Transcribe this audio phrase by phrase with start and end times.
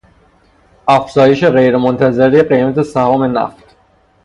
[0.87, 3.75] افزایش غیر منتظرهی قیمت سهام نفت